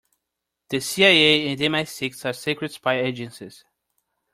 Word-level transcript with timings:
The 0.69 0.79
CIA 0.79 1.49
and 1.51 1.59
MI-Six 1.59 2.25
are 2.25 2.33
secret 2.33 2.71
spy 2.71 3.01
agencies. 3.01 3.63